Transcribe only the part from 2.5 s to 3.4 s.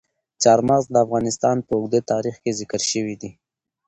ذکر شوی دی.